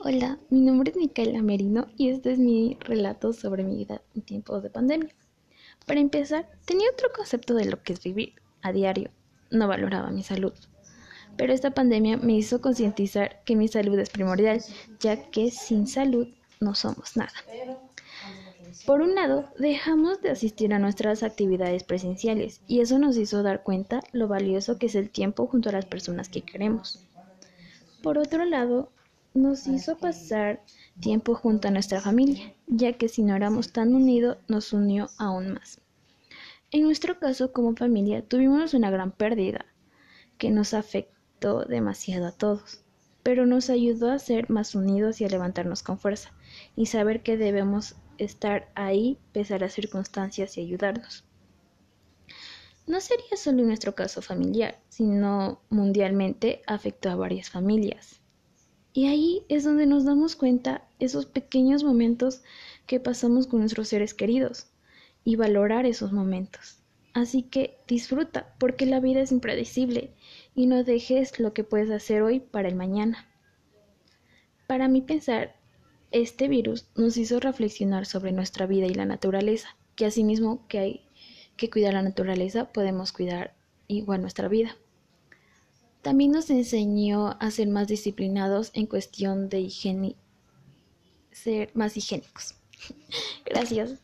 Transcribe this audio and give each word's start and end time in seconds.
Hola, 0.00 0.38
mi 0.48 0.62
nombre 0.62 0.90
es 0.90 0.96
Micaela 0.96 1.42
Merino 1.42 1.86
y 1.96 2.08
este 2.08 2.32
es 2.32 2.38
mi 2.38 2.78
relato 2.80 3.32
sobre 3.32 3.62
mi 3.62 3.76
vida 3.76 4.00
en 4.16 4.22
tiempos 4.22 4.62
de 4.62 4.70
pandemia. 4.70 5.14
Para 5.86 6.00
empezar, 6.00 6.48
tenía 6.64 6.90
otro 6.90 7.10
concepto 7.14 7.54
de 7.54 7.66
lo 7.66 7.82
que 7.82 7.92
es 7.92 8.02
vivir 8.02 8.34
a 8.62 8.72
diario. 8.72 9.10
No 9.50 9.68
valoraba 9.68 10.10
mi 10.10 10.22
salud. 10.22 10.54
Pero 11.36 11.52
esta 11.52 11.72
pandemia 11.72 12.16
me 12.16 12.32
hizo 12.32 12.60
concientizar 12.60 13.44
que 13.44 13.54
mi 13.54 13.68
salud 13.68 13.98
es 13.98 14.08
primordial, 14.08 14.62
ya 14.98 15.30
que 15.30 15.50
sin 15.50 15.86
salud 15.86 16.26
no 16.58 16.74
somos 16.74 17.16
nada. 17.16 17.32
Por 18.86 19.02
un 19.02 19.14
lado, 19.14 19.50
dejamos 19.58 20.22
de 20.22 20.30
asistir 20.30 20.72
a 20.72 20.78
nuestras 20.78 21.22
actividades 21.22 21.84
presenciales 21.84 22.62
y 22.66 22.80
eso 22.80 22.98
nos 22.98 23.18
hizo 23.18 23.42
dar 23.42 23.62
cuenta 23.62 24.00
lo 24.12 24.26
valioso 24.26 24.78
que 24.78 24.86
es 24.86 24.94
el 24.94 25.10
tiempo 25.10 25.46
junto 25.46 25.68
a 25.68 25.72
las 25.72 25.84
personas 25.84 26.30
que 26.30 26.40
queremos. 26.42 27.06
Por 28.02 28.18
otro 28.18 28.44
lado, 28.44 28.90
nos 29.34 29.66
hizo 29.66 29.96
pasar 29.96 30.62
tiempo 31.00 31.34
junto 31.34 31.68
a 31.68 31.70
nuestra 31.70 32.00
familia, 32.00 32.54
ya 32.66 32.92
que 32.94 33.08
si 33.08 33.22
no 33.22 33.34
éramos 33.34 33.72
tan 33.72 33.94
unidos, 33.94 34.38
nos 34.48 34.72
unió 34.72 35.08
aún 35.18 35.54
más. 35.54 35.80
En 36.70 36.82
nuestro 36.82 37.18
caso, 37.18 37.52
como 37.52 37.76
familia, 37.76 38.26
tuvimos 38.26 38.74
una 38.74 38.90
gran 38.90 39.12
pérdida 39.12 39.66
que 40.38 40.50
nos 40.50 40.74
afectó 40.74 41.64
demasiado 41.64 42.26
a 42.26 42.32
todos, 42.32 42.82
pero 43.22 43.46
nos 43.46 43.70
ayudó 43.70 44.10
a 44.10 44.18
ser 44.18 44.50
más 44.50 44.74
unidos 44.74 45.20
y 45.20 45.24
a 45.24 45.28
levantarnos 45.28 45.82
con 45.82 45.98
fuerza 45.98 46.32
y 46.76 46.86
saber 46.86 47.22
que 47.22 47.36
debemos 47.36 47.96
estar 48.18 48.70
ahí 48.74 49.18
pese 49.32 49.54
a 49.54 49.58
las 49.58 49.72
circunstancias 49.72 50.56
y 50.56 50.62
ayudarnos. 50.62 51.24
No 52.86 53.00
sería 53.00 53.36
solo 53.36 53.60
en 53.60 53.68
nuestro 53.68 53.94
caso 53.94 54.22
familiar, 54.22 54.80
sino 54.88 55.60
mundialmente 55.70 56.62
afectó 56.66 57.10
a 57.10 57.16
varias 57.16 57.48
familias. 57.48 58.21
Y 58.92 59.06
ahí 59.06 59.44
es 59.48 59.64
donde 59.64 59.86
nos 59.86 60.04
damos 60.04 60.36
cuenta 60.36 60.86
esos 60.98 61.26
pequeños 61.26 61.82
momentos 61.82 62.42
que 62.86 63.00
pasamos 63.00 63.46
con 63.46 63.60
nuestros 63.60 63.88
seres 63.88 64.12
queridos 64.12 64.66
y 65.24 65.36
valorar 65.36 65.86
esos 65.86 66.12
momentos. 66.12 66.78
Así 67.14 67.42
que 67.42 67.78
disfruta 67.86 68.54
porque 68.58 68.86
la 68.86 69.00
vida 69.00 69.20
es 69.20 69.32
impredecible 69.32 70.12
y 70.54 70.66
no 70.66 70.84
dejes 70.84 71.38
lo 71.38 71.52
que 71.52 71.64
puedes 71.64 71.90
hacer 71.90 72.22
hoy 72.22 72.40
para 72.40 72.68
el 72.68 72.74
mañana. 72.74 73.26
Para 74.66 74.88
mí 74.88 75.02
pensar, 75.02 75.54
este 76.10 76.48
virus 76.48 76.86
nos 76.94 77.16
hizo 77.16 77.40
reflexionar 77.40 78.06
sobre 78.06 78.32
nuestra 78.32 78.66
vida 78.66 78.86
y 78.86 78.94
la 78.94 79.04
naturaleza, 79.04 79.76
que 79.96 80.06
asimismo 80.06 80.66
que 80.68 80.78
hay 80.78 81.00
que 81.56 81.70
cuidar 81.70 81.94
la 81.94 82.02
naturaleza, 82.02 82.72
podemos 82.72 83.12
cuidar 83.12 83.54
igual 83.88 84.22
nuestra 84.22 84.48
vida. 84.48 84.76
También 86.02 86.32
nos 86.32 86.50
enseñó 86.50 87.36
a 87.38 87.50
ser 87.50 87.68
más 87.68 87.86
disciplinados 87.86 88.70
en 88.74 88.86
cuestión 88.86 89.48
de 89.48 89.60
higiene, 89.60 90.16
ser 91.30 91.70
más 91.74 91.96
higiénicos. 91.96 92.56
Gracias. 93.44 94.00